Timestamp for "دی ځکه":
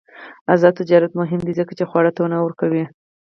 1.47-1.73